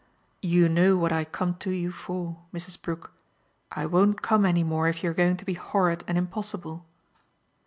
"You 0.41 0.67
know 0.67 0.97
what 0.97 1.11
I 1.11 1.23
come 1.23 1.53
to 1.57 1.69
you 1.69 1.91
for, 1.91 2.35
Mrs. 2.51 2.81
Brook: 2.81 3.11
I 3.71 3.85
won't 3.85 4.23
come 4.23 4.47
any 4.47 4.63
more 4.63 4.87
if 4.87 5.03
you're 5.03 5.13
going 5.13 5.37
to 5.37 5.45
be 5.45 5.53
horrid 5.53 6.03
and 6.07 6.17
impossible." 6.17 6.85